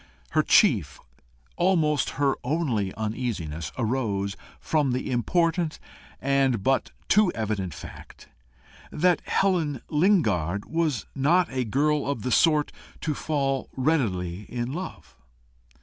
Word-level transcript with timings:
Her 0.31 0.41
chief, 0.41 0.99
almost 1.57 2.11
her 2.17 2.33
only 2.43 2.91
uneasiness, 2.95 3.71
arose 3.77 4.35
from 4.59 4.93
the 4.93 5.11
important 5.11 5.77
and 6.19 6.63
but 6.63 6.89
too 7.07 7.31
evident 7.33 7.75
fact, 7.75 8.27
that 8.91 9.21
Helen 9.27 9.79
Lingard 9.91 10.65
was 10.65 11.05
not 11.13 11.49
a 11.51 11.65
girl 11.65 12.07
of 12.09 12.23
the 12.23 12.31
sort 12.31 12.71
to 13.01 13.13
fall 13.13 13.69
readily 13.77 14.47
in 14.49 14.73
love. 14.73 15.15